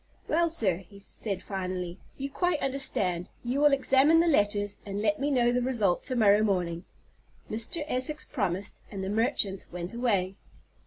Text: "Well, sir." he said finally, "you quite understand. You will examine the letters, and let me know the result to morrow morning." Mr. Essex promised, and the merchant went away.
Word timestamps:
"Well, 0.27 0.49
sir." 0.49 0.77
he 0.77 0.97
said 0.97 1.43
finally, 1.43 1.99
"you 2.17 2.31
quite 2.31 2.59
understand. 2.59 3.29
You 3.43 3.59
will 3.59 3.71
examine 3.71 4.19
the 4.19 4.25
letters, 4.25 4.81
and 4.83 4.99
let 4.99 5.19
me 5.19 5.29
know 5.29 5.51
the 5.51 5.61
result 5.61 6.01
to 6.05 6.15
morrow 6.15 6.41
morning." 6.41 6.85
Mr. 7.51 7.83
Essex 7.87 8.25
promised, 8.25 8.81
and 8.89 9.03
the 9.03 9.09
merchant 9.09 9.67
went 9.71 9.93
away. 9.93 10.37